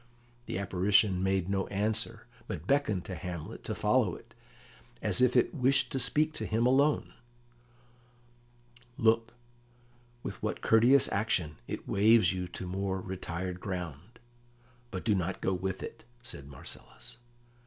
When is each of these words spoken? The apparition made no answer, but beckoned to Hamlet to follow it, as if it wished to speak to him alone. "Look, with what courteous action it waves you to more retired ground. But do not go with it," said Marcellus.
The 0.47 0.57
apparition 0.57 1.21
made 1.21 1.47
no 1.47 1.67
answer, 1.67 2.25
but 2.47 2.65
beckoned 2.65 3.05
to 3.05 3.13
Hamlet 3.13 3.63
to 3.65 3.75
follow 3.75 4.15
it, 4.15 4.33
as 4.99 5.21
if 5.21 5.35
it 5.35 5.53
wished 5.53 5.91
to 5.91 5.99
speak 5.99 6.33
to 6.33 6.47
him 6.47 6.65
alone. 6.65 7.13
"Look, 8.97 9.35
with 10.23 10.41
what 10.41 10.61
courteous 10.61 11.07
action 11.11 11.57
it 11.67 11.87
waves 11.87 12.33
you 12.33 12.47
to 12.47 12.65
more 12.65 12.99
retired 12.99 13.59
ground. 13.59 14.17
But 14.89 15.05
do 15.05 15.13
not 15.13 15.39
go 15.39 15.53
with 15.53 15.83
it," 15.83 16.03
said 16.23 16.47
Marcellus. 16.47 17.17